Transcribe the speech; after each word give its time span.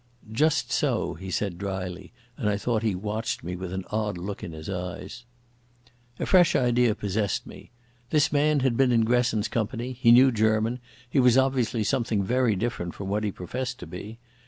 "Just 0.31 0.71
so," 0.71 1.13
he 1.13 1.29
said 1.29 1.59
dryly, 1.59 2.11
and 2.35 2.49
I 2.49 2.57
thought 2.57 2.81
he 2.81 2.95
watched 2.95 3.43
me 3.43 3.55
with 3.55 3.71
an 3.71 3.85
odd 3.91 4.17
look 4.17 4.43
in 4.43 4.51
his 4.51 4.67
eyes. 4.67 5.25
A 6.19 6.25
fresh 6.25 6.55
idea 6.55 6.95
possessed 6.95 7.45
me. 7.45 7.69
This 8.09 8.31
man 8.31 8.61
had 8.61 8.75
been 8.75 8.91
in 8.91 9.01
Gresson's 9.05 9.47
company, 9.47 9.91
he 9.91 10.11
knew 10.11 10.31
German, 10.31 10.79
he 11.07 11.19
was 11.19 11.37
obviously 11.37 11.83
something 11.83 12.23
very 12.23 12.55
different 12.55 12.95
from 12.95 13.09
what 13.09 13.23
he 13.23 13.31
professed 13.31 13.77
to 13.81 13.85
be. 13.85 14.17